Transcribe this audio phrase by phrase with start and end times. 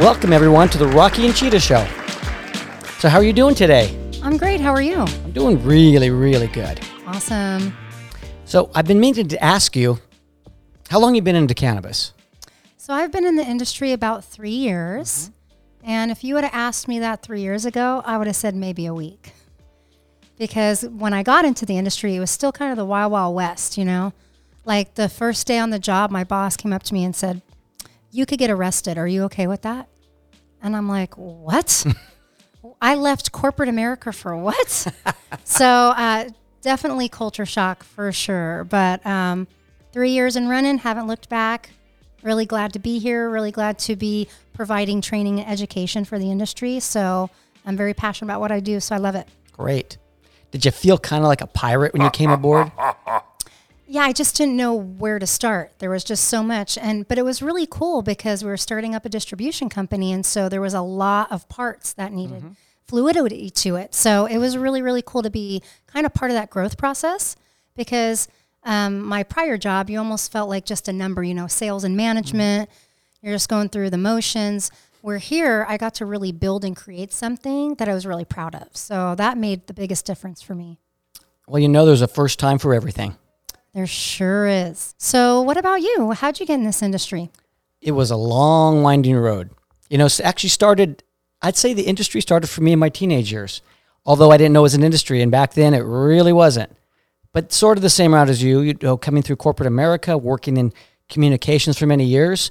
[0.00, 1.86] Welcome, everyone, to the Rocky and Cheetah Show.
[3.00, 3.94] So, how are you doing today?
[4.22, 4.58] I'm great.
[4.58, 5.00] How are you?
[5.00, 6.80] I'm doing really, really good.
[7.06, 7.76] Awesome.
[8.46, 9.98] So, I've been meaning to ask you,
[10.88, 12.14] how long you been into cannabis?
[12.78, 15.28] So I've been in the industry about three years.
[15.82, 15.90] Mm-hmm.
[15.90, 18.56] And if you would have asked me that three years ago, I would have said
[18.56, 19.34] maybe a week.
[20.38, 23.36] Because when I got into the industry, it was still kind of the wild, wild
[23.36, 24.14] west, you know?
[24.64, 27.42] Like the first day on the job, my boss came up to me and said,
[28.10, 28.98] You could get arrested.
[28.98, 29.88] Are you okay with that?
[30.62, 31.86] And I'm like, What?
[32.82, 34.68] I left corporate America for what?
[35.44, 36.28] so uh,
[36.62, 38.64] definitely culture shock for sure.
[38.64, 39.46] But um,
[39.92, 41.70] three years in running, haven't looked back.
[42.22, 43.30] Really glad to be here.
[43.30, 46.80] Really glad to be providing training and education for the industry.
[46.80, 47.30] So
[47.64, 48.78] I'm very passionate about what I do.
[48.80, 49.26] So I love it.
[49.52, 49.96] Great.
[50.50, 52.70] Did you feel kind of like a pirate when you came aboard?
[53.92, 55.72] Yeah, I just didn't know where to start.
[55.80, 58.94] There was just so much and but it was really cool because we were starting
[58.94, 62.54] up a distribution company and so there was a lot of parts that needed
[62.86, 63.92] fluidity to it.
[63.92, 67.34] So it was really really cool to be kind of part of that growth process
[67.74, 68.28] because
[68.62, 71.96] um, my prior job you almost felt like just a number, you know, sales and
[71.96, 72.70] management.
[73.22, 74.70] You're just going through the motions.
[75.00, 78.54] Where here I got to really build and create something that I was really proud
[78.54, 78.76] of.
[78.76, 80.78] So that made the biggest difference for me.
[81.48, 83.16] Well, you know, there's a first time for everything.
[83.72, 84.94] There sure is.
[84.98, 86.10] So, what about you?
[86.10, 87.30] How'd you get in this industry?
[87.80, 89.50] It was a long, winding road.
[89.88, 91.04] You know, actually started,
[91.40, 93.62] I'd say the industry started for me in my teenage years,
[94.04, 95.22] although I didn't know it was an industry.
[95.22, 96.76] And back then, it really wasn't.
[97.32, 100.56] But sort of the same route as you, you know, coming through corporate America, working
[100.56, 100.72] in
[101.08, 102.50] communications for many years,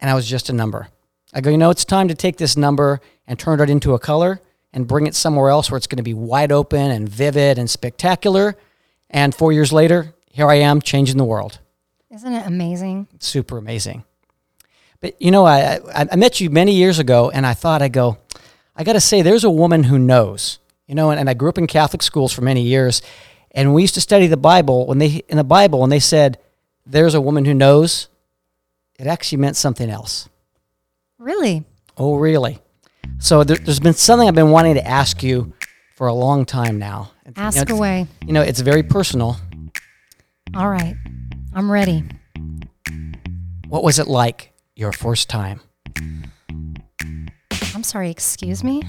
[0.00, 0.88] and I was just a number.
[1.34, 3.98] I go, you know, it's time to take this number and turn it into a
[3.98, 4.40] color
[4.72, 7.68] and bring it somewhere else where it's going to be wide open and vivid and
[7.68, 8.56] spectacular.
[9.10, 11.58] And four years later, here I am changing the world.
[12.10, 13.06] Isn't it amazing?
[13.14, 14.04] It's super amazing.
[15.00, 17.88] But you know, I, I, I met you many years ago, and I thought I
[17.88, 18.16] go,
[18.74, 20.58] I got to say, there's a woman who knows.
[20.86, 23.02] You know, and, and I grew up in Catholic schools for many years,
[23.50, 24.86] and we used to study the Bible.
[24.86, 26.38] When they in the Bible, when they said,
[26.86, 28.08] "There's a woman who knows,"
[28.98, 30.28] it actually meant something else.
[31.18, 31.64] Really?
[31.98, 32.58] Oh, really?
[33.18, 35.52] So there, there's been something I've been wanting to ask you
[35.94, 37.12] for a long time now.
[37.26, 38.06] You know, Ask away.
[38.26, 39.36] You know, it's very personal.
[40.54, 40.96] All right.
[41.54, 42.04] I'm ready.
[43.68, 45.60] What was it like your first time?
[47.74, 48.82] I'm sorry, excuse me?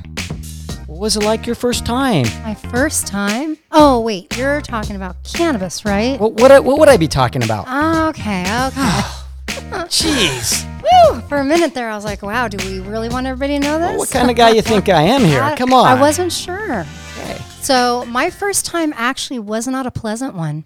[0.88, 2.26] What was it like your first time?
[2.44, 3.58] My first time?
[3.72, 4.36] Oh, wait.
[4.38, 6.20] You're talking about cannabis, right?
[6.20, 7.66] What what, what would I be talking about?
[7.68, 9.60] Ah, okay, oh, okay.
[9.88, 10.68] Jeez.
[10.82, 11.22] Woo!
[11.30, 13.80] For a minute there, I was like, wow, do we really want everybody to know
[13.80, 13.98] this?
[13.98, 15.42] What kind of guy you think I am here?
[15.44, 15.86] I- Come on.
[15.88, 16.82] I wasn't sure.
[17.18, 17.38] Okay.
[17.62, 20.66] So, my first time actually was not a pleasant one.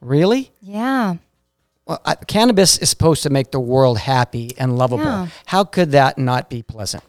[0.00, 0.50] Really?
[0.60, 1.16] Yeah.
[1.86, 5.04] Well, I, cannabis is supposed to make the world happy and lovable.
[5.04, 5.28] Yeah.
[5.46, 7.04] How could that not be pleasant?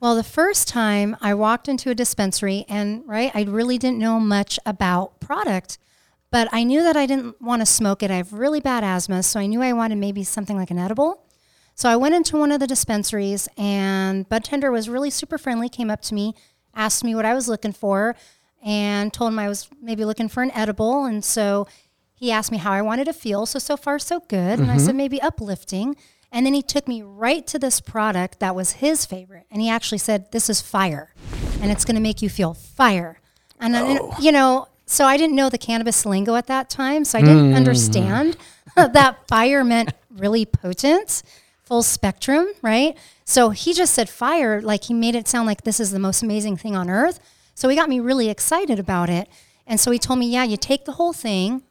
[0.00, 4.18] Well, the first time I walked into a dispensary, and right, I really didn't know
[4.18, 5.78] much about product,
[6.30, 8.10] but I knew that I didn't want to smoke it.
[8.10, 11.26] I have really bad asthma, so I knew I wanted maybe something like an edible.
[11.74, 15.68] So I went into one of the dispensaries, and bud tender was really super friendly.
[15.68, 16.34] Came up to me,
[16.74, 18.16] asked me what I was looking for,
[18.64, 21.04] and told him I was maybe looking for an edible.
[21.04, 21.66] And so
[22.20, 23.46] he asked me how I wanted to feel.
[23.46, 24.86] So so far so good, and I mm-hmm.
[24.86, 25.96] said maybe uplifting.
[26.30, 29.70] And then he took me right to this product that was his favorite, and he
[29.70, 31.14] actually said, "This is fire,
[31.62, 33.20] and it's going to make you feel fire."
[33.58, 34.14] And I, oh.
[34.20, 37.52] you know, so I didn't know the cannabis lingo at that time, so I didn't
[37.52, 37.56] mm.
[37.56, 38.36] understand
[38.76, 41.22] that fire meant really potent,
[41.64, 42.96] full spectrum, right?
[43.24, 46.22] So he just said fire, like he made it sound like this is the most
[46.22, 47.18] amazing thing on earth.
[47.54, 49.28] So he got me really excited about it.
[49.66, 51.62] And so he told me, yeah, you take the whole thing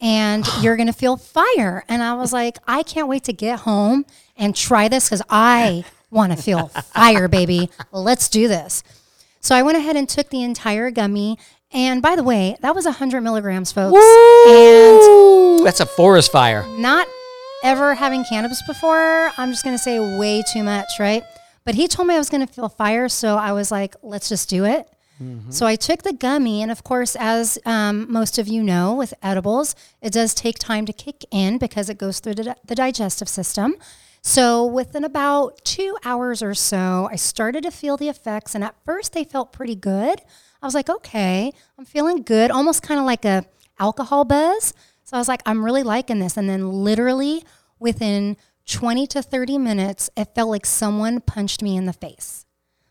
[0.00, 1.84] and you're going to feel fire.
[1.88, 4.04] And I was like, I can't wait to get home
[4.36, 7.70] and try this because I want to feel fire, baby.
[7.92, 8.82] Let's do this.
[9.40, 11.38] So I went ahead and took the entire gummy.
[11.70, 13.98] And by the way, that was 100 milligrams, folks.
[14.48, 16.64] And that's a forest fire.
[16.78, 17.06] not
[17.62, 21.22] ever having cannabis before, I'm just going to say way too much, right?
[21.64, 23.08] But he told me I was going to feel fire.
[23.08, 24.88] So I was like, let's just do it.
[25.50, 29.14] So I took the gummy, and of course, as um, most of you know, with
[29.22, 33.28] edibles, it does take time to kick in because it goes through the, the digestive
[33.28, 33.74] system.
[34.22, 38.76] So within about two hours or so, I started to feel the effects, and at
[38.84, 40.20] first they felt pretty good.
[40.62, 43.44] I was like, okay, I'm feeling good, almost kind of like a
[43.78, 44.74] alcohol buzz.
[45.04, 46.36] So I was like, I'm really liking this.
[46.36, 47.44] And then literally
[47.78, 48.36] within
[48.66, 52.44] 20 to 30 minutes, it felt like someone punched me in the face.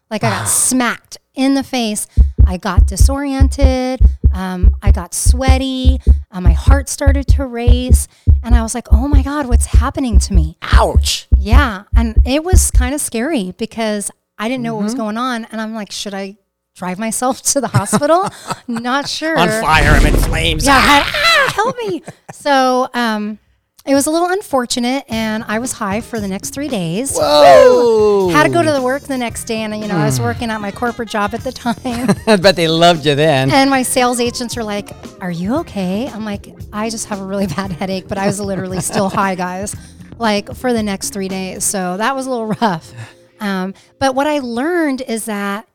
[0.09, 2.07] Like I got smacked in the face.
[2.45, 4.01] I got disoriented.
[4.33, 5.99] Um, I got sweaty.
[6.31, 8.07] Uh, my heart started to race.
[8.43, 10.57] And I was like, oh my God, what's happening to me?
[10.61, 11.27] Ouch.
[11.37, 11.83] Yeah.
[11.95, 15.45] And it was kind of scary because I didn't know what was going on.
[15.45, 16.37] And I'm like, should I
[16.75, 18.27] drive myself to the hospital?
[18.67, 19.37] Not sure.
[19.37, 20.65] On fire, I'm in flames.
[20.65, 22.03] Yeah, ah, help me.
[22.31, 23.39] So um,
[23.87, 27.15] it was a little unfortunate, and I was high for the next three days.
[27.15, 28.29] Whoa.
[28.29, 30.49] Had to go to the work the next day, and you know I was working
[30.51, 31.75] at my corporate job at the time,
[32.27, 33.49] I bet they loved you then.
[33.51, 34.89] and my sales agents were like,
[35.21, 38.39] "Are you okay?" I'm like, "I just have a really bad headache," but I was
[38.39, 39.75] literally still high, guys,
[40.17, 41.63] like for the next three days.
[41.63, 42.93] So that was a little rough.
[43.39, 45.67] Um, but what I learned is that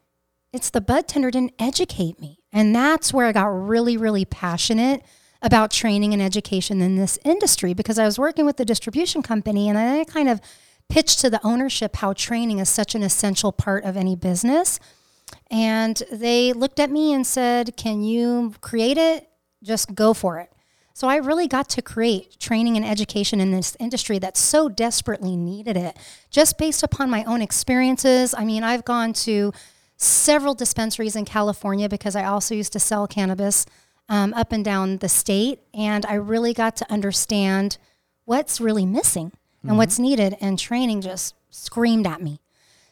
[0.53, 2.39] it's the bud tender didn't educate me.
[2.53, 5.03] And that's where I got really, really passionate
[5.43, 9.69] about training and education in this industry because I was working with the distribution company
[9.69, 10.41] and I kind of
[10.89, 14.79] pitched to the ownership how training is such an essential part of any business.
[15.51, 19.29] And they looked at me and said, Can you create it?
[19.63, 20.53] Just go for it.
[20.95, 25.37] So I really got to create training and education in this industry that so desperately
[25.37, 25.97] needed it,
[26.31, 28.35] just based upon my own experiences.
[28.37, 29.53] I mean, I've gone to
[29.97, 33.65] several dispensaries in California because I also used to sell cannabis
[34.13, 35.61] um, up and down the state.
[35.73, 37.79] And I really got to understand
[38.27, 39.33] what's really missing
[39.65, 40.37] and what's needed.
[40.41, 42.39] And training just screamed at me.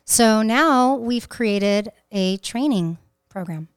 [0.06, 2.96] So now we've created a training
[3.28, 3.68] program.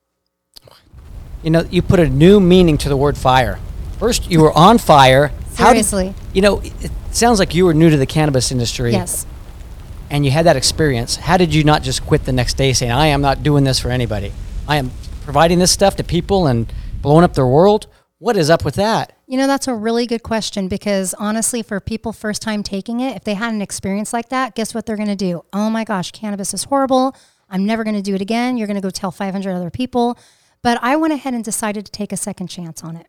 [1.44, 3.60] You know, you put a new meaning to the word fire.
[4.00, 5.28] First, you were on fire.
[5.57, 6.16] How did- Seriously.
[6.34, 8.94] you know, it sounds like you were new to the cannabis industry.
[8.94, 9.25] Yes.
[10.10, 11.18] And you had that experience.
[11.18, 13.80] How did you not just quit the next day saying, I am not doing this
[13.80, 14.31] for anybody?
[14.66, 14.92] I am
[15.24, 16.72] providing this stuff to people and
[17.03, 17.85] blowing up their world?
[18.17, 19.17] What is up with that?
[19.27, 23.15] You know, that's a really good question because honestly, for people first time taking it,
[23.17, 25.44] if they had an experience like that, guess what they're going to do?
[25.51, 27.15] Oh my gosh, cannabis is horrible.
[27.50, 28.57] I'm never going to do it again.
[28.57, 30.17] You're going to go tell 500 other people.
[30.61, 33.07] But I went ahead and decided to take a second chance on it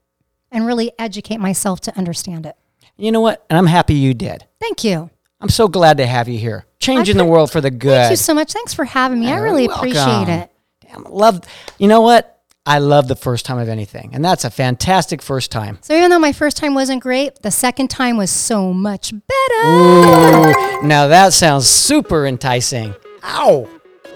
[0.51, 2.57] and really educate myself to understand it.
[2.97, 3.47] You know what?
[3.49, 4.45] And I'm happy you did.
[4.61, 5.11] Thank you.
[5.41, 6.67] I'm so glad to have you here.
[6.81, 7.91] Changing the world for the good.
[7.91, 8.53] Thank you so much.
[8.53, 9.27] Thanks for having me.
[9.27, 9.91] I You're really welcome.
[9.91, 10.51] appreciate it.
[10.81, 11.41] Damn, love.
[11.79, 12.34] You know what?
[12.67, 15.77] I love the first time of anything, and that's a fantastic first time.
[15.83, 19.69] So even though my first time wasn't great, the second time was so much better.
[19.69, 22.95] Ooh, now that sounds super enticing.
[23.23, 23.69] Ow,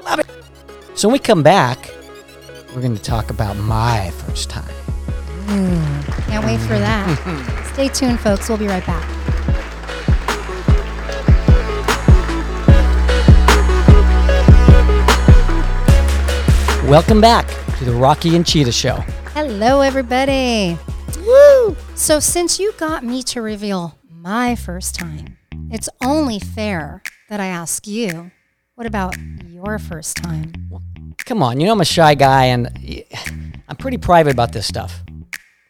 [0.02, 0.26] love it.
[0.94, 1.90] So when we come back,
[2.74, 4.64] we're going to talk about my first time.
[4.64, 6.00] Hmm,
[6.30, 7.70] can't wait for that.
[7.74, 8.48] Stay tuned, folks.
[8.48, 9.06] We'll be right back.
[16.88, 18.96] Welcome back to the Rocky and Cheetah Show.
[19.32, 20.76] Hello, everybody.
[21.20, 21.74] Woo!
[21.94, 25.38] So, since you got me to reveal my first time,
[25.70, 28.30] it's only fair that I ask you,
[28.74, 30.52] what about your first time?
[31.16, 32.68] Come on, you know I'm a shy guy, and
[33.68, 35.02] I'm pretty private about this stuff.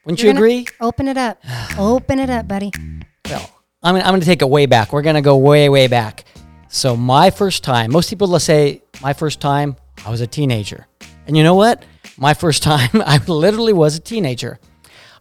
[0.05, 0.67] Wouldn't you You're gonna- agree?
[0.81, 1.38] Open it up.
[1.79, 2.73] Open it up, buddy.
[3.31, 3.49] Well,
[3.85, 4.93] I'm gonna, I'm gonna take it way back.
[4.93, 6.25] We're gonna go way, way back.
[6.67, 10.88] So my first time, most people will say my first time, I was a teenager.
[11.29, 11.85] And you know what?
[12.19, 14.59] My first time, I literally was a teenager.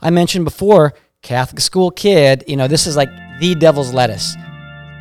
[0.01, 3.09] I mentioned before, Catholic school kid, you know, this is like
[3.39, 4.35] the devil's lettuce.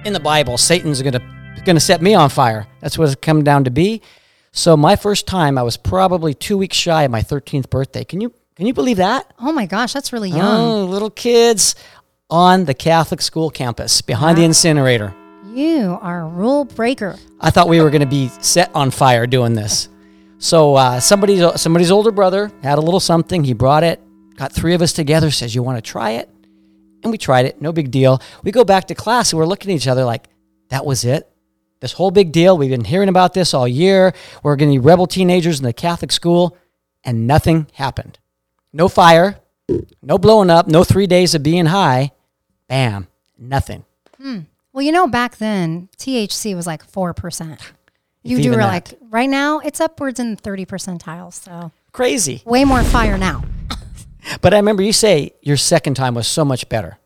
[0.04, 1.20] In the Bible, Satan's gonna
[1.64, 2.66] gonna set me on fire.
[2.81, 4.02] That's what it's come down to be.
[4.52, 8.05] So my first time, I was probably two weeks shy of my 13th birthday.
[8.05, 9.32] Can you can you believe that?
[9.38, 10.41] Oh my gosh, that's really young.
[10.41, 11.74] Oh, little kids
[12.31, 15.15] on the Catholic school campus behind the incinerator.
[15.53, 17.17] You are a rule breaker.
[17.41, 19.88] I thought we were going to be set on fire doing this.
[20.38, 23.44] So uh, somebody's somebody's older brother had a little something.
[23.44, 24.00] He brought it.
[24.36, 25.31] Got three of us together.
[25.31, 26.28] Says, "You want to try it?"
[27.02, 27.60] And we tried it.
[27.60, 28.20] No big deal.
[28.43, 30.28] We go back to class and we're looking at each other like,
[30.69, 31.28] "That was it."
[31.81, 32.56] This whole big deal.
[32.56, 34.14] We've been hearing about this all year.
[34.43, 36.56] We're going to be rebel teenagers in the Catholic school,
[37.05, 38.19] and nothing happened.
[38.72, 39.38] No fire,
[40.02, 42.12] no blowing up, no three days of being high.
[42.69, 43.84] Bam, nothing.
[44.20, 44.40] Hmm.
[44.72, 47.60] Well, you know, back then THC was like four percent.
[48.26, 48.94] You do that.
[49.10, 51.34] right now it's upwards in thirty percentiles.
[51.34, 52.42] So Crazy.
[52.44, 53.42] way more fire now.
[54.40, 56.98] But I remember you say your second time was so much better.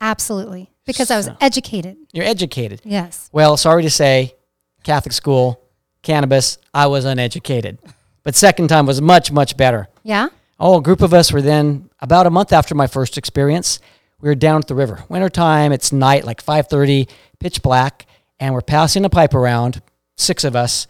[0.00, 1.96] Absolutely, because I was educated.
[2.12, 2.80] You're educated.
[2.84, 3.30] Yes.
[3.32, 4.34] Well, sorry to say,
[4.82, 5.60] Catholic school,
[6.02, 7.78] cannabis, I was uneducated.
[8.24, 9.88] But second time was much, much better.
[10.02, 10.28] Yeah.
[10.58, 13.78] Oh, a group of us were then about a month after my first experience.
[14.20, 15.04] We were down at the river.
[15.08, 18.06] Wintertime, it's night, like 5:30, pitch black,
[18.40, 19.80] and we're passing a pipe around,
[20.16, 20.86] six of us.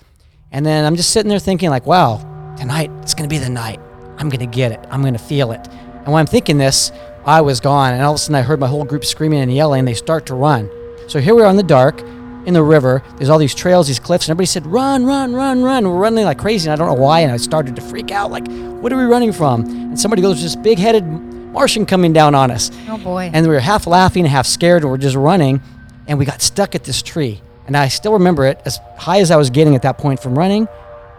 [0.53, 2.19] And then I'm just sitting there thinking, like, wow,
[2.57, 3.81] tonight it's gonna be the night.
[4.19, 4.81] I'm gonna get it.
[4.91, 5.67] I'm gonna feel it.
[6.05, 6.93] And when I'm thinking this,
[7.27, 9.53] I was gone, and all of a sudden I heard my whole group screaming and
[9.53, 9.81] yelling.
[9.81, 10.71] and They start to run.
[11.09, 12.03] So here we are in the dark.
[12.47, 13.03] in the river.
[13.17, 16.27] There's all these trails, these cliffs, and everybody said, "Run, run, run, run!" We're running
[16.27, 17.21] like crazy, and I don't know why.
[17.21, 18.47] And I started to freak out, like,
[18.83, 22.71] "What are we running from?" And somebody goes, "This big-headed Martian coming down on us."
[22.87, 23.31] Oh boy.
[23.33, 25.63] And we were half laughing, half scared, and we're just running,
[26.07, 27.41] and we got stuck at this tree.
[27.67, 30.39] And I still remember it as high as I was getting at that point from
[30.39, 30.69] running.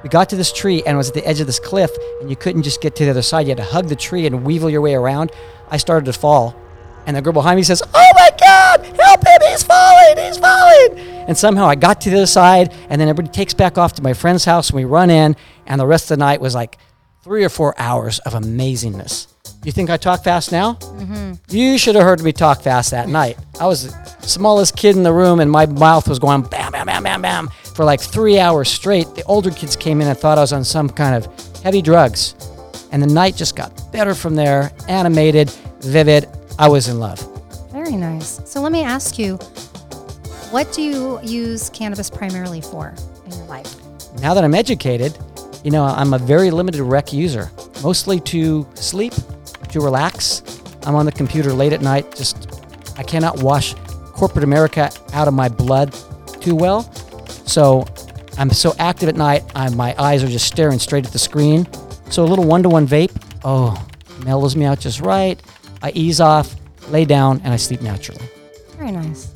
[0.04, 1.90] We got to this tree and was at the edge of this cliff,
[2.22, 3.48] and you couldn't just get to the other side.
[3.48, 5.32] You had to hug the tree and weevil your way around.
[5.70, 6.56] I started to fall,
[7.08, 9.50] and the girl behind me says, "Oh my God, help him!
[9.50, 10.18] He's falling!
[10.18, 13.80] He's falling!" And somehow I got to the other side, and then everybody takes back
[13.80, 15.36] off to my friend's house, and we run in,
[15.66, 16.78] and the rest of the night was like
[17.24, 19.26] three or four hours of amazingness.
[19.66, 20.74] You think I talk fast now?
[20.74, 21.34] Mm-hmm.
[21.50, 23.36] You should have heard me talk fast that night.
[23.60, 26.86] I was the smallest kid in the room, and my mouth was going bam, bam,
[26.86, 29.08] bam, bam, bam for like three hours straight.
[29.16, 32.36] The older kids came in and thought I was on some kind of heavy drugs.
[32.92, 35.50] And the night just got better from there, animated,
[35.82, 36.30] vivid.
[36.60, 37.20] I was in love.
[37.72, 38.40] Very nice.
[38.46, 39.38] So let me ask you,
[40.52, 42.94] what do you use cannabis primarily for
[43.26, 43.76] in your life?
[44.22, 45.18] Now that I'm educated,
[45.64, 47.50] you know, I'm a very limited rec user,
[47.82, 49.14] mostly to sleep,
[49.76, 50.42] to relax.
[50.86, 52.16] I'm on the computer late at night.
[52.16, 52.64] Just,
[52.98, 53.76] I cannot wash
[54.14, 55.94] corporate America out of my blood
[56.40, 56.84] too well.
[57.46, 57.86] So
[58.38, 61.68] I'm so active at night, I, my eyes are just staring straight at the screen.
[62.10, 63.12] So a little one to one vape,
[63.44, 63.86] oh,
[64.24, 65.42] mellows me out just right.
[65.82, 66.56] I ease off,
[66.90, 68.26] lay down, and I sleep naturally.
[68.78, 69.34] Very nice.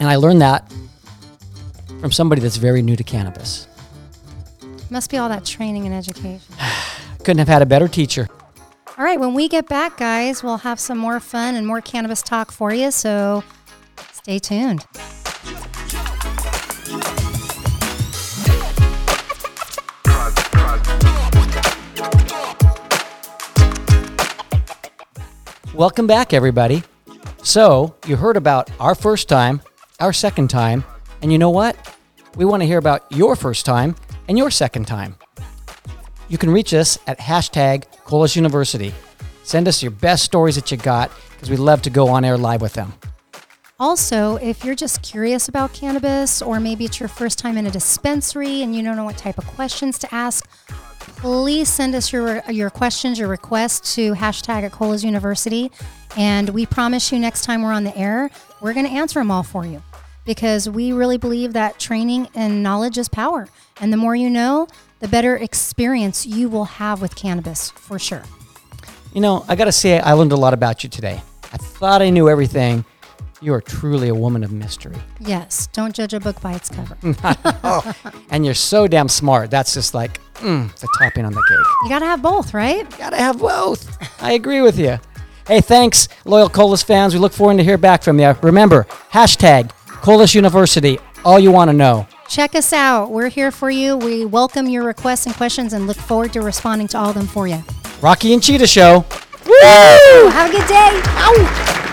[0.00, 0.70] And I learned that
[2.00, 3.66] from somebody that's very new to cannabis.
[4.90, 6.54] Must be all that training and education.
[7.20, 8.28] Couldn't have had a better teacher.
[8.98, 12.20] All right, when we get back, guys, we'll have some more fun and more cannabis
[12.20, 12.90] talk for you.
[12.90, 13.44] So
[14.10, 14.84] stay tuned.
[25.72, 26.82] Welcome back, everybody.
[27.44, 29.62] So, you heard about our first time,
[30.00, 30.82] our second time,
[31.22, 31.96] and you know what?
[32.34, 33.94] We want to hear about your first time
[34.26, 35.14] and your second time.
[36.28, 38.94] You can reach us at hashtag Colas University.
[39.42, 42.38] Send us your best stories that you got because we'd love to go on air
[42.38, 42.94] live with them.
[43.78, 47.70] Also, if you're just curious about cannabis, or maybe it's your first time in a
[47.70, 50.48] dispensary and you don't know what type of questions to ask,
[51.18, 55.70] please send us your your questions, your requests to hashtag at Colas University,
[56.16, 58.30] and we promise you next time we're on the air,
[58.62, 59.82] we're going to answer them all for you,
[60.24, 63.48] because we really believe that training and knowledge is power,
[63.82, 64.66] and the more you know,
[65.00, 68.22] the better experience you will have with cannabis for sure.
[69.12, 71.20] You know, I got to say, I learned a lot about you today.
[71.52, 72.84] I thought I knew everything.
[73.40, 74.96] You are truly a woman of mystery.
[75.20, 76.96] Yes, don't judge a book by its cover.
[78.30, 79.50] And you're so damn smart.
[79.50, 81.66] That's just like mm, the topping on the cake.
[81.84, 82.88] You got to have both, right?
[82.98, 83.96] Gotta have both.
[84.22, 84.98] I agree with you.
[85.46, 87.14] Hey, thanks, loyal Colas fans.
[87.14, 88.34] We look forward to hear back from you.
[88.42, 90.98] Remember, hashtag Colas University.
[91.24, 92.06] All you want to know.
[92.28, 93.10] Check us out.
[93.10, 93.96] We're here for you.
[93.96, 97.26] We welcome your requests and questions and look forward to responding to all of them
[97.26, 97.62] for you.
[98.02, 99.06] Rocky and Cheetah Show.
[99.46, 100.28] Woo!
[100.30, 101.00] Have a good day.
[101.04, 101.84] Ow!